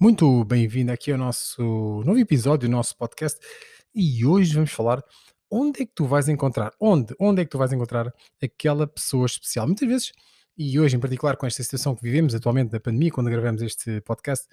[0.00, 1.60] Muito bem-vindo aqui ao nosso
[2.06, 3.36] novo episódio do nosso podcast
[3.92, 5.02] e hoje vamos falar
[5.50, 9.26] onde é que tu vais encontrar, onde, onde é que tu vais encontrar aquela pessoa
[9.26, 9.66] especial.
[9.66, 10.12] Muitas vezes,
[10.56, 14.00] e hoje em particular com esta situação que vivemos atualmente da pandemia, quando gravamos este
[14.02, 14.46] podcast,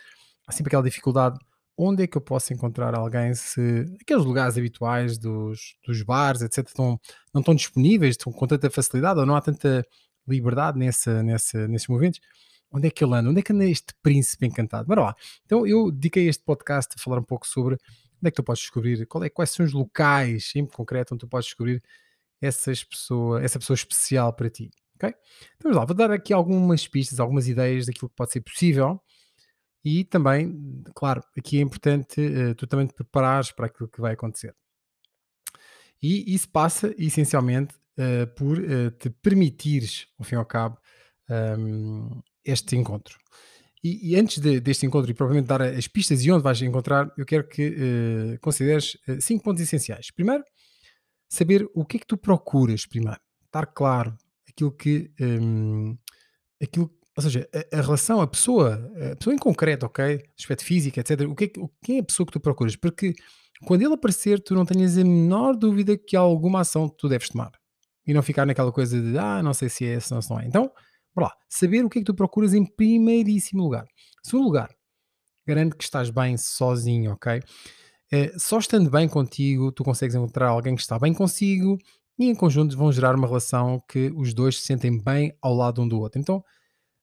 [0.48, 1.38] há sempre aquela dificuldade,
[1.78, 6.66] onde é que eu posso encontrar alguém se aqueles lugares habituais dos, dos bares, etc,
[6.68, 7.00] estão,
[7.32, 9.86] não estão disponíveis, estão com tanta facilidade ou não há tanta
[10.28, 12.20] liberdade nessa, nessa, nesses movimentos
[12.72, 13.30] onde é que ele anda?
[13.30, 14.88] Onde é que anda este príncipe encantado?
[14.88, 15.16] Bora lá.
[15.46, 18.62] Então eu dediquei este podcast a falar um pouco sobre onde é que tu podes
[18.62, 21.84] descobrir, qual é, quais são os locais em concreto onde tu podes descobrir
[22.42, 24.72] essas pessoa, essa pessoa especial para ti.
[24.96, 25.10] Ok?
[25.10, 29.02] Então vamos lá, vou dar aqui algumas pistas, algumas ideias daquilo que pode ser possível
[29.86, 34.14] e também, claro, aqui é importante uh, tu também te preparares para aquilo que vai
[34.14, 34.56] acontecer.
[36.02, 40.80] E isso passa essencialmente uh, por uh, te permitires, ao fim e ao cabo,
[41.30, 43.18] um, este encontro.
[43.84, 47.12] E, e antes de, deste encontro e provavelmente dar as pistas e onde vais encontrar,
[47.18, 50.10] eu quero que uh, consideres uh, cinco pontos essenciais.
[50.12, 50.44] Primeiro,
[51.30, 53.20] saber o que é que tu procuras primeiro.
[53.46, 54.18] Estar claro
[54.50, 55.12] aquilo que.
[55.20, 55.98] Um,
[56.62, 60.24] aquilo, ou seja, a, a, relação, a pessoa, a pessoa em concreto, ok?
[60.38, 61.22] Aspecto físico, etc.
[61.22, 62.76] O que é, o, quem é a pessoa que tu procuras?
[62.76, 63.14] Porque
[63.66, 67.08] quando ele aparecer, tu não tenhas a menor dúvida que há alguma ação que tu
[67.08, 67.52] deves tomar.
[68.06, 70.40] E não ficar naquela coisa de, ah, não sei se é, se não, se não
[70.40, 70.46] é.
[70.46, 70.72] Então,
[71.16, 73.86] Lá, saber o que é que tu procuras em primeiríssimo lugar.
[74.22, 74.70] Segundo lugar,
[75.48, 77.42] garante que estás bem sozinho, ok?
[78.12, 81.78] É, só estando bem contigo, tu consegues encontrar alguém que está bem consigo
[82.18, 85.82] e em conjunto vão gerar uma relação que os dois se sentem bem ao lado
[85.82, 86.20] um do outro.
[86.20, 86.44] Então,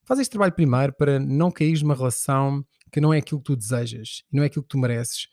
[0.04, 3.56] faz este trabalho primeiro para não cair numa relação que não é aquilo que tu
[3.56, 5.26] desejas não é aquilo que tu mereces.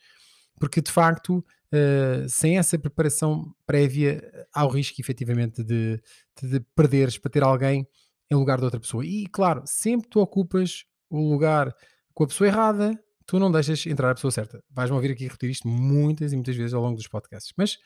[0.60, 4.22] Porque, de facto, uh, sem essa preparação prévia,
[4.54, 6.02] há o risco, efetivamente, de,
[6.42, 7.88] de perderes para ter alguém
[8.32, 9.06] em lugar de outra pessoa.
[9.06, 11.74] E claro, sempre tu ocupas o lugar
[12.14, 14.64] com a pessoa errada, tu não deixas entrar a pessoa certa.
[14.70, 17.78] Vais-me ouvir aqui repetir isto muitas e muitas vezes ao longo dos podcasts, mas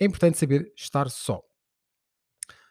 [0.00, 1.40] é importante saber estar só.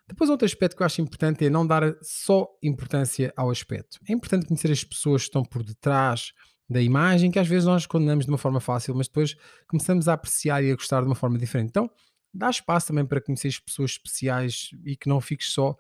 [0.08, 4.00] Depois, outro aspecto que eu acho importante é não dar só importância ao aspecto.
[4.08, 6.32] É importante conhecer as pessoas que estão por detrás
[6.70, 9.36] da imagem, que às vezes nós condenamos de uma forma fácil, mas depois
[9.68, 11.70] começamos a apreciar e a gostar de uma forma diferente.
[11.70, 11.90] Então,
[12.34, 15.76] dá espaço também para conhecer as pessoas especiais e que não fiques só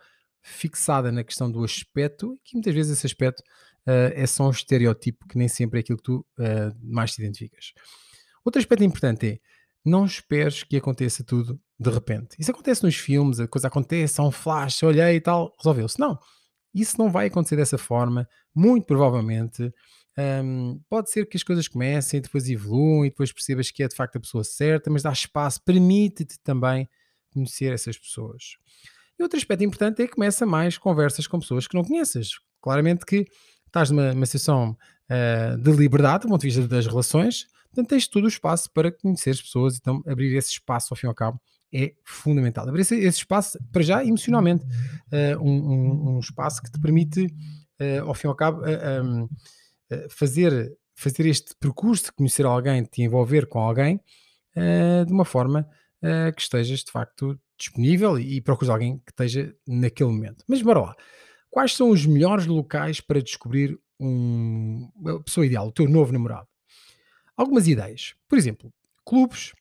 [0.47, 3.41] fixada na questão do aspecto, e que muitas vezes esse aspecto
[3.87, 7.21] uh, é só um estereótipo que nem sempre é aquilo que tu uh, mais te
[7.21, 7.73] identificas.
[8.43, 9.39] Outro aspecto importante é
[9.83, 12.35] não esperes que aconteça tudo de repente.
[12.39, 15.99] Isso acontece nos filmes, a coisa acontece, há um flash, olhei e tal, resolveu-se.
[15.99, 16.17] Não,
[16.73, 19.71] isso não vai acontecer dessa forma, muito provavelmente.
[20.17, 23.95] Um, pode ser que as coisas comecem, depois evoluam e depois percebas que é de
[23.95, 26.89] facto a pessoa certa, mas dá espaço, permite-te também
[27.31, 28.57] conhecer essas pessoas.
[29.19, 32.39] E outro aspecto importante é que começa mais conversas com pessoas que não conheces.
[32.61, 33.27] Claramente que
[33.65, 34.77] estás numa, numa situação
[35.09, 38.91] uh, de liberdade, do ponto de vista das relações, portanto tens todo o espaço para
[38.91, 41.41] conhecer as pessoas, então abrir esse espaço ao fim e ao cabo
[41.73, 42.67] é fundamental.
[42.67, 47.25] Abrir esse, esse espaço, para já, emocionalmente, uh, um, um, um, espaço que te permite,
[47.25, 48.61] uh, ao fim e ao cabo,
[49.03, 49.27] um,
[50.09, 54.01] fazer, fazer este percurso de conhecer alguém, de te envolver com alguém,
[55.05, 55.69] de uma forma
[56.35, 60.43] que estejas, de facto, disponível e, procuras alguém que esteja naquele momento.
[60.47, 60.95] Mas bora lá.
[61.49, 66.47] Quais são os melhores locais para descobrir um, a pessoa ideal, o teu novo namorado?
[67.35, 68.13] Algumas ideias.
[68.27, 68.71] Por exemplo,
[69.05, 69.53] clubes,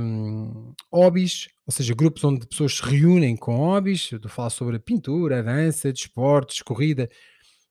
[0.00, 4.10] um, hobbies, ou seja, grupos onde pessoas se reúnem com hobbies.
[4.12, 7.08] Eu falar sobre a pintura, a dança, desportos, corrida,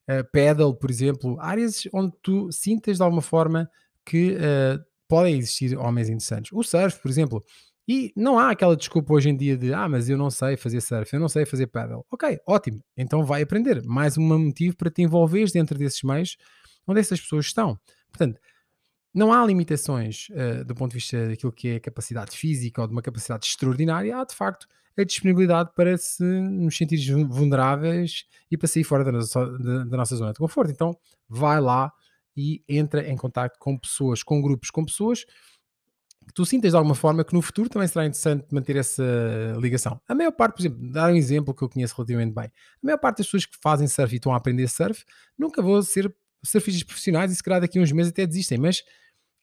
[0.09, 1.39] uh, pedal, por exemplo.
[1.39, 3.69] Áreas onde tu sintas de alguma forma
[4.05, 6.51] que uh, podem existir homens interessantes.
[6.51, 7.45] O surf, por exemplo
[7.91, 10.79] e não há aquela desculpa hoje em dia de ah, mas eu não sei fazer
[10.79, 12.05] surf, eu não sei fazer paddle.
[12.09, 13.83] Ok, ótimo, então vai aprender.
[13.83, 16.37] Mais um motivo para te envolveres dentro desses meios
[16.87, 17.77] onde essas pessoas estão.
[18.09, 18.39] Portanto,
[19.13, 22.93] não há limitações uh, do ponto de vista daquilo que é capacidade física ou de
[22.93, 24.67] uma capacidade extraordinária, há de facto
[24.97, 29.97] a disponibilidade para se nos sentir vulneráveis e para sair fora da nossa, da, da
[29.97, 30.71] nossa zona de conforto.
[30.71, 30.97] Então,
[31.27, 31.91] vai lá
[32.37, 35.25] e entra em contato com pessoas, com grupos, com pessoas
[36.27, 39.03] que tu sintas de alguma forma que no futuro também será interessante manter essa
[39.59, 39.99] ligação.
[40.07, 42.51] A maior parte, por exemplo, dar um exemplo que eu conheço relativamente bem, a
[42.85, 45.03] maior parte das pessoas que fazem surf e estão a aprender surf
[45.37, 46.13] nunca vão ser
[46.43, 48.83] surfistas profissionais e se calhar daqui a uns meses até desistem, mas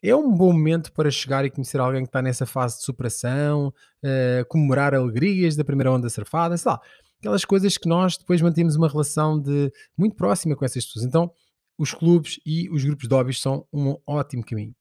[0.03, 3.69] é um bom momento para chegar e conhecer alguém que está nessa fase de superação,
[4.05, 6.81] uh, comemorar alegrias da primeira onda surfada, sei lá,
[7.19, 11.05] aquelas coisas que nós depois mantemos uma relação de muito próxima com essas pessoas.
[11.05, 11.31] Então,
[11.77, 14.75] os clubes e os grupos de hobbies são um ótimo caminho.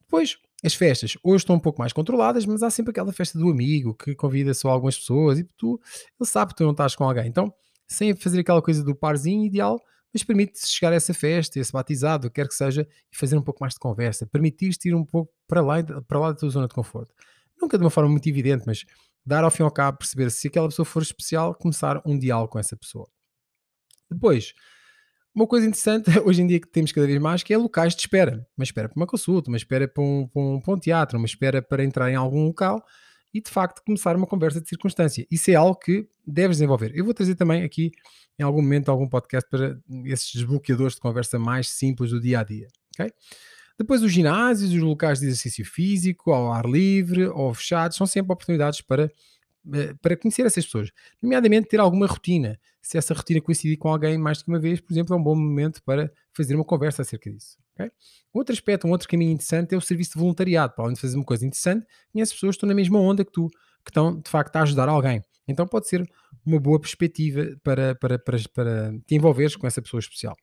[0.00, 3.48] Depois, as festas hoje estão um pouco mais controladas, mas há sempre aquela festa do
[3.48, 5.80] amigo que convida só algumas pessoas e tu,
[6.20, 7.26] ele sabe que tu não estás com alguém.
[7.28, 7.52] Então,
[7.86, 9.80] sem fazer aquela coisa do parzinho ideal,
[10.12, 13.60] mas permite-se chegar a essa festa, esse batizado, quer que seja, e fazer um pouco
[13.62, 16.74] mais de conversa, permitir-te ir um pouco para lá, para lá da tua zona de
[16.74, 17.12] conforto.
[17.60, 18.84] Nunca de uma forma muito evidente, mas
[19.24, 22.52] dar ao fim e ao cabo, perceber se aquela pessoa for especial, começar um diálogo
[22.52, 23.08] com essa pessoa.
[24.10, 24.54] Depois,
[25.38, 28.00] uma coisa interessante hoje em dia que temos cada vez mais que é locais de
[28.00, 28.44] espera.
[28.56, 31.26] Uma espera para uma consulta, uma espera para um, para um, para um teatro, uma
[31.26, 32.84] espera para entrar em algum local
[33.32, 35.24] e de facto começar uma conversa de circunstância.
[35.30, 36.90] Isso é algo que deves desenvolver.
[36.94, 37.92] Eu vou trazer também aqui
[38.36, 42.42] em algum momento algum podcast para esses desbloqueadores de conversa mais simples do dia a
[42.42, 42.66] dia.
[42.94, 43.12] Okay?
[43.78, 48.32] Depois os ginásios, os locais de exercício físico, ao ar livre ou fechados, são sempre
[48.32, 49.08] oportunidades para
[50.00, 50.90] para conhecer essas pessoas,
[51.22, 52.58] nomeadamente ter alguma rotina.
[52.80, 55.34] Se essa rotina coincidir com alguém mais que uma vez, por exemplo, é um bom
[55.34, 57.58] momento para fazer uma conversa acerca disso.
[57.74, 57.90] Okay?
[58.32, 60.74] Outro aspecto, um outro caminho interessante é o serviço de voluntariado.
[60.74, 63.32] Para além de fazer uma coisa interessante, conheces pessoas que estão na mesma onda que
[63.32, 63.48] tu,
[63.84, 65.22] que estão de facto a ajudar alguém.
[65.46, 66.08] Então pode ser
[66.44, 70.36] uma boa perspectiva para, para, para, para te envolveres com essa pessoa especial.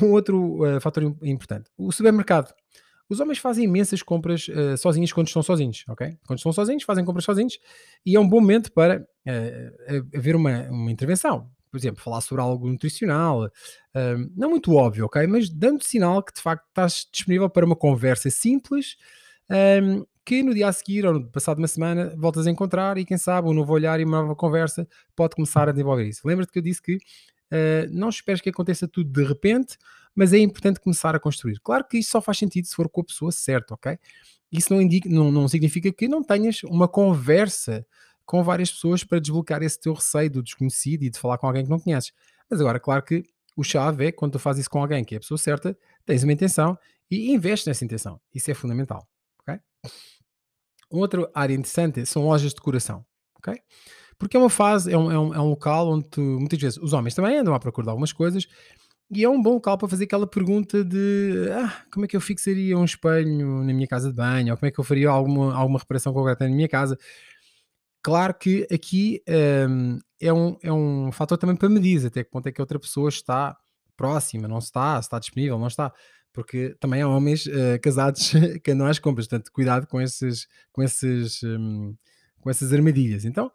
[0.00, 2.52] Um outro uh, fator importante, o supermercado.
[3.10, 6.16] Os homens fazem imensas compras uh, sozinhos quando estão sozinhos, ok?
[6.26, 7.58] Quando estão sozinhos, fazem compras sozinhos
[8.06, 11.50] e é um bom momento para uh, haver uma, uma intervenção.
[11.70, 15.26] Por exemplo, falar sobre algo nutricional, uh, não muito óbvio, ok?
[15.26, 18.96] Mas dando sinal que de facto estás disponível para uma conversa simples
[19.50, 23.04] um, que no dia a seguir ou no passado uma semana voltas a encontrar e
[23.04, 24.86] quem sabe um novo olhar e uma nova conversa
[25.16, 26.20] pode começar a desenvolver isso.
[26.24, 26.98] Lembra-te que eu disse que
[27.52, 29.76] uh, não esperes que aconteça tudo de repente,
[30.14, 31.58] mas é importante começar a construir.
[31.60, 33.98] Claro que isso só faz sentido se for com a pessoa certa, ok?
[34.50, 37.86] Isso não, indica, não, não significa que não tenhas uma conversa
[38.24, 41.64] com várias pessoas para desbloquear esse teu receio do desconhecido e de falar com alguém
[41.64, 42.12] que não conheces.
[42.48, 43.24] Mas agora, claro que
[43.56, 46.22] o chave é quando tu fazes isso com alguém que é a pessoa certa, tens
[46.22, 46.78] uma intenção
[47.10, 48.20] e investes nessa intenção.
[48.34, 49.08] Isso é fundamental,
[49.40, 49.60] ok?
[50.88, 53.04] Outra área interessante são lojas de decoração,
[53.36, 53.60] ok?
[54.20, 56.78] Porque é uma fase, é um, é um, é um local onde tu, muitas vezes
[56.78, 58.46] os homens também andam à procura de algumas coisas
[59.10, 62.20] e é um bom local para fazer aquela pergunta de ah, como é que eu
[62.20, 65.54] fixaria um espelho na minha casa de banho, ou como é que eu faria alguma,
[65.54, 66.98] alguma reparação concreta na minha casa.
[68.02, 69.22] Claro que aqui
[69.68, 72.62] um, é, um, é um fator também para medir até que ponto é que a
[72.62, 73.56] outra pessoa está
[73.96, 75.92] próxima, não está, está disponível, não está.
[76.30, 78.32] Porque também há homens uh, casados
[78.62, 81.96] que andam às compras, portanto, cuidado com, esses, com, esses, um,
[82.38, 83.24] com essas armadilhas.
[83.24, 83.50] Então,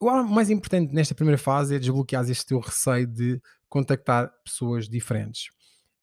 [0.00, 5.50] o mais importante nesta primeira fase é desbloquear este teu receio de contactar pessoas diferentes.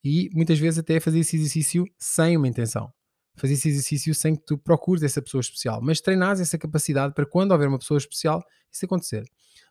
[0.04, 2.92] E muitas vezes até fazer esse exercício sem uma intenção.
[3.36, 7.26] Fazer esse exercício sem que tu procures essa pessoa especial, mas treinares essa capacidade para
[7.26, 8.42] quando houver uma pessoa especial,
[8.72, 9.24] isso acontecer.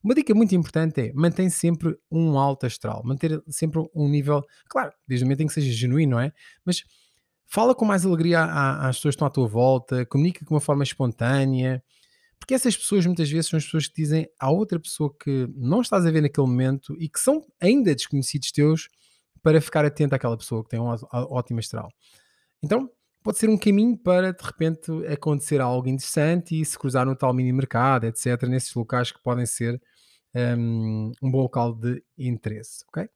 [0.03, 4.93] Uma dica muito importante é mantém sempre um alto astral, manter sempre um nível, claro,
[5.07, 6.33] desde o momento em que seja genuíno, não é?
[6.65, 6.85] Mas
[7.47, 10.85] fala com mais alegria às pessoas que estão à tua volta, comunica de uma forma
[10.85, 11.83] espontânea,
[12.47, 15.81] porque essas pessoas muitas vezes são as pessoas que dizem à outra pessoa que não
[15.81, 18.89] estás a ver naquele momento e que são ainda desconhecidos teus
[19.43, 21.91] para ficar atento àquela pessoa que tem um ótimo astral.
[22.63, 22.89] Então,
[23.21, 27.35] pode ser um caminho para de repente acontecer algo interessante e se cruzar no tal
[27.35, 29.83] mini mercado, etc., nesses locais que podem ser
[30.57, 33.09] um, um bom local de interesse, ok?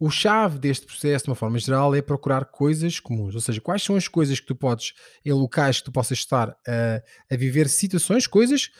[0.00, 3.34] O chave deste processo, de uma forma geral, é procurar coisas comuns.
[3.34, 4.92] Ou seja, quais são as coisas que tu podes,
[5.24, 8.70] em locais que tu possas estar a, a viver situações, coisas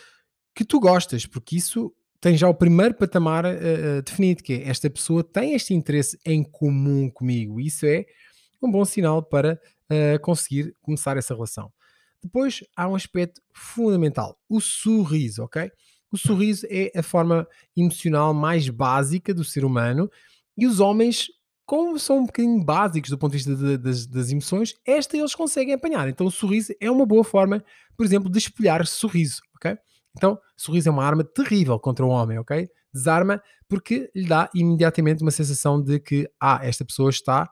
[0.55, 4.89] que tu gostas, porque isso tem já o primeiro patamar uh, definido, que é esta
[4.91, 7.61] pessoa tem este interesse em comum comigo.
[7.61, 8.05] Isso é
[8.63, 11.73] um bom sinal para uh, conseguir começar essa relação.
[12.23, 15.71] Depois há um aspecto fundamental, o sorriso, ok?
[16.11, 20.11] O sorriso é a forma emocional mais básica do ser humano
[20.59, 21.29] e os homens,
[21.65, 25.35] como são um bocadinho básicos do ponto de vista de, das, das, emoções, esta eles
[25.35, 26.09] conseguem apanhar.
[26.09, 27.65] Então o sorriso é uma boa forma,
[27.97, 29.79] por exemplo, de espelhar sorriso, ok?
[30.17, 32.69] Então, sorriso é uma arma terrível contra o homem, ok?
[32.93, 37.49] Desarma porque lhe dá imediatamente uma sensação de que, ah, esta pessoa está,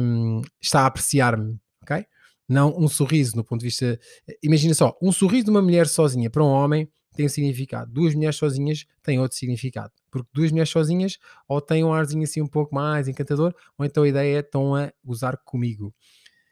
[0.00, 2.06] um, está a apreciar-me, ok?
[2.48, 3.98] Não um sorriso no ponto de vista.
[4.40, 7.90] Imagina só, um sorriso de uma mulher sozinha para um homem tem um significado.
[7.92, 9.92] Duas mulheres sozinhas têm outro significado.
[10.10, 11.18] Porque duas mulheres sozinhas
[11.48, 14.74] ou têm um arzinho assim um pouco mais encantador, ou então a ideia é estão
[14.74, 15.94] a usar comigo.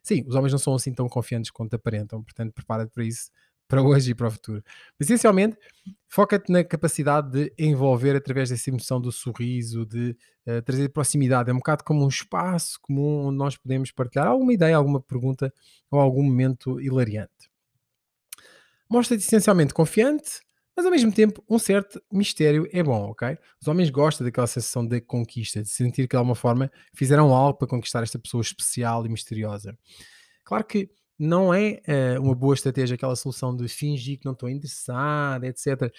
[0.03, 3.31] Sim, os homens não são assim tão confiantes quanto aparentam, portanto prepara-te para isso,
[3.67, 4.63] para hoje e para o futuro.
[5.01, 5.57] Essencialmente,
[6.09, 10.17] foca-te na capacidade de envolver através dessa emoção do sorriso, de
[10.47, 11.51] uh, trazer proximidade.
[11.51, 15.53] É um bocado como um espaço comum onde nós podemos partilhar alguma ideia, alguma pergunta
[15.91, 17.51] ou algum momento hilariante.
[18.89, 20.41] Mostra-te essencialmente confiante,
[20.77, 23.39] mas ao mesmo tempo, um certo mistério é bom, ok?
[23.61, 27.59] Os homens gostam daquela sensação de conquista, de sentir que de alguma forma fizeram algo
[27.59, 29.77] para conquistar esta pessoa especial e misteriosa.
[30.43, 31.81] Claro que não é
[32.17, 35.93] uh, uma boa estratégia aquela solução de fingir que não estou interessado, etc.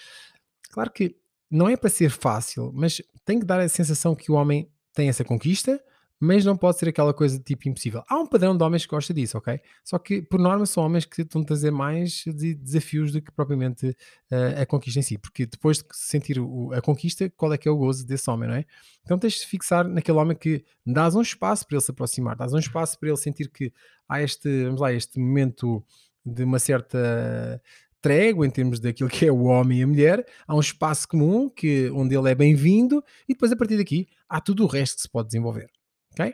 [0.69, 1.15] Claro que
[1.49, 5.07] não é para ser fácil, mas tem que dar a sensação que o homem tem
[5.07, 5.81] essa conquista,
[6.19, 8.03] mas não pode ser aquela coisa de tipo impossível.
[8.07, 9.59] Há um padrão de homens que gosta disso, ok?
[9.83, 13.87] Só que, por norma, são homens que a trazer mais de desafios do que propriamente
[13.87, 17.67] uh, a conquista em si, porque depois de sentir o, a conquista, qual é que
[17.67, 18.65] é o gozo desse homem, não é?
[19.03, 22.53] Então tens de fixar naquele homem que dás um espaço para ele se aproximar, dás
[22.53, 23.71] um espaço para ele sentir que
[24.07, 25.83] há este, vamos lá, este momento
[26.25, 27.61] de uma certa
[28.01, 31.49] trégua em termos daquilo que é o homem e a mulher, há um espaço comum
[31.49, 35.01] que, onde ele é bem-vindo e depois a partir daqui há tudo o resto que
[35.01, 35.74] se pode desenvolver.
[36.17, 36.33] Ok?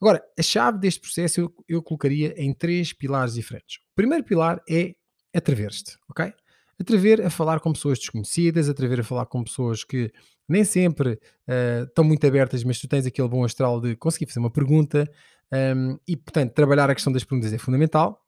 [0.00, 3.76] Agora, a chave deste processo eu, eu colocaria em três pilares diferentes.
[3.92, 4.94] O primeiro pilar é
[5.34, 6.32] atrever-te, ok?
[6.80, 10.10] Atrever a falar com pessoas desconhecidas, atrever a falar com pessoas que
[10.48, 14.40] nem sempre uh, estão muito abertas, mas tu tens aquele bom astral de conseguir fazer
[14.40, 15.08] uma pergunta
[15.52, 18.24] um, e, portanto, trabalhar a questão das perguntas é fundamental,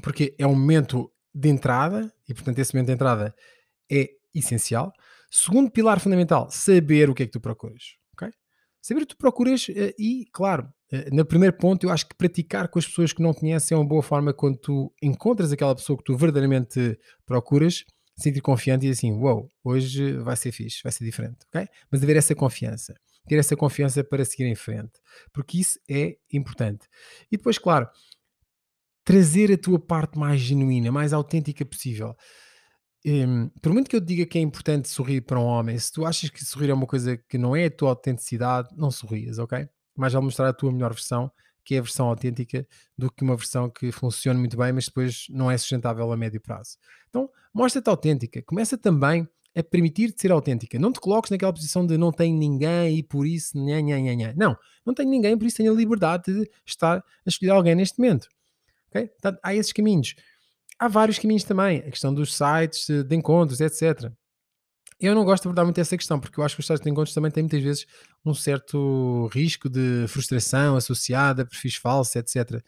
[0.00, 3.34] porque é um momento de entrada e, portanto, esse momento de entrada
[3.90, 4.92] é essencial.
[5.30, 7.96] Segundo pilar fundamental, saber o que é que tu procuras.
[8.88, 12.68] Saber que tu procuras eh, e, claro, eh, no primeiro ponto, eu acho que praticar
[12.68, 15.98] com as pessoas que não conhecem é uma boa forma quando tu encontras aquela pessoa
[15.98, 17.84] que tu verdadeiramente procuras,
[18.16, 21.68] sentir confiante e assim, wow, hoje vai ser fixe, vai ser diferente, ok?
[21.90, 22.94] Mas haver essa confiança,
[23.28, 24.92] ter essa confiança para seguir em frente,
[25.34, 26.88] porque isso é importante.
[27.30, 27.86] E depois, claro,
[29.04, 32.16] trazer a tua parte mais genuína, mais autêntica possível.
[33.10, 36.04] Um, por muito que eu diga que é importante sorrir para um homem, se tu
[36.04, 39.66] achas que sorrir é uma coisa que não é a tua autenticidade, não sorrias, ok?
[39.96, 41.30] Mais vale mostrar a tua melhor versão,
[41.64, 42.66] que é a versão autêntica,
[42.98, 46.38] do que uma versão que funcione muito bem, mas depois não é sustentável a médio
[46.38, 46.76] prazo.
[47.08, 48.42] Então, mostra-te autêntica.
[48.42, 50.78] Começa também a permitir-te ser autêntica.
[50.78, 54.14] Não te coloques naquela posição de não tenho ninguém e por isso, nha, nha, nha,
[54.14, 54.34] nha.
[54.36, 57.98] Não, não tenho ninguém, por isso tenho a liberdade de estar a escolher alguém neste
[57.98, 58.28] momento.
[58.90, 59.08] Okay?
[59.08, 60.14] Portanto, há esses caminhos.
[60.78, 64.12] Há vários caminhos também, a questão dos sites de encontros, etc.
[65.00, 66.90] Eu não gosto de abordar muito essa questão, porque eu acho que os sites de
[66.90, 67.86] encontros também têm muitas vezes
[68.24, 72.62] um certo risco de frustração associada, perfis falsos, etc.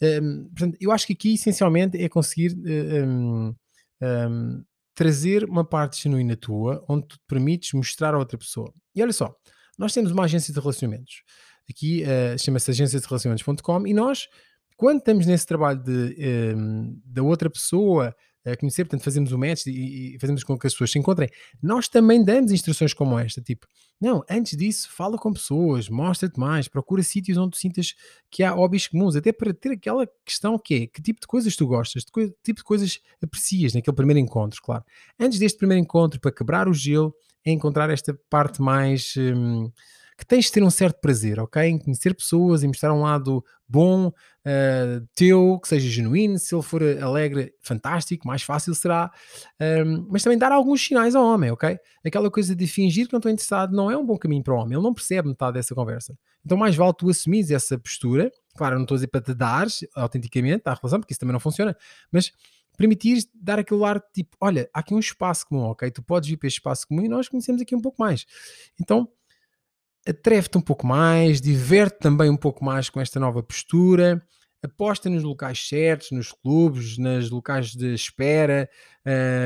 [0.00, 3.54] Um, portanto, eu acho que aqui essencialmente é conseguir um,
[4.02, 8.72] um, trazer uma parte genuína tua, onde tu te permites mostrar a outra pessoa.
[8.94, 9.34] E olha só,
[9.78, 11.22] nós temos uma agência de relacionamentos.
[11.68, 14.28] Aqui uh, chama-se agência de relacionamentos.com e nós
[14.76, 18.14] quando estamos nesse trabalho de, um, da outra pessoa
[18.52, 21.28] a conhecer, portanto, fazemos o match e, fazemos com que as pessoas se encontrem,
[21.60, 23.66] nós também damos instruções como esta, tipo,
[24.00, 27.94] não, antes disso, fala com pessoas, mostra-te mais, procura sítios onde sintas
[28.30, 31.56] que há hobbies comuns, até para ter aquela questão que é, que tipo de coisas
[31.56, 34.84] tu gostas, que tipo de coisas aprecias naquele primeiro encontro, claro.
[35.18, 37.14] Antes deste primeiro encontro, para quebrar o gelo,
[37.44, 39.14] é encontrar esta parte mais...
[39.16, 39.70] Hum,
[40.16, 41.62] que tens de ter um certo prazer, ok?
[41.62, 46.38] Em conhecer pessoas, e mostrar um lado bom uh, teu, que seja genuíno.
[46.38, 49.10] Se ele for alegre, fantástico, mais fácil será.
[49.60, 51.78] Um, mas também dar alguns sinais ao homem, ok?
[52.04, 54.56] Aquela coisa de fingir que não estou interessado não é um bom caminho para o
[54.56, 54.74] homem.
[54.74, 56.16] Ele não percebe metade dessa conversa.
[56.44, 58.30] Então, mais vale tu assumires essa postura.
[58.56, 61.40] Claro, não estou a dizer para te dar autenticamente à relação, porque isso também não
[61.40, 61.76] funciona,
[62.10, 62.32] mas
[62.78, 65.90] permitir dar aquele ar tipo: olha, há aqui um espaço comum, ok?
[65.90, 68.24] Tu podes vir para este espaço comum e nós conhecemos aqui um pouco mais.
[68.80, 69.06] Então
[70.06, 74.22] atreve-te um pouco mais, diverte também um pouco mais com esta nova postura,
[74.62, 78.68] aposta nos locais certos, nos clubes, nos locais de espera,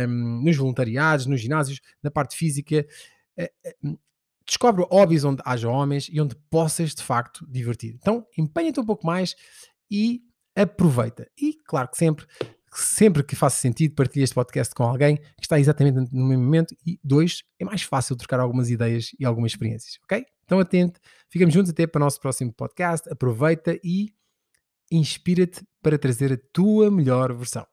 [0.09, 2.87] nos voluntariados, nos ginásios, na parte física.
[3.37, 3.75] Eh, eh,
[4.47, 7.95] descobre hobbies onde haja homens e onde possas de facto divertir.
[7.95, 9.35] Então, empenha-te um pouco mais
[9.91, 10.23] e
[10.57, 11.29] aproveita.
[11.41, 12.27] E claro que sempre
[12.73, 16.75] sempre que faça sentido, partilhe este podcast com alguém que está exatamente no mesmo momento.
[16.87, 20.25] E dois, é mais fácil trocar algumas ideias e algumas experiências, ok?
[20.51, 23.09] Então atente, ficamos juntos até para o nosso próximo podcast.
[23.09, 24.13] Aproveita e
[24.91, 27.65] inspira-te para trazer a tua melhor versão.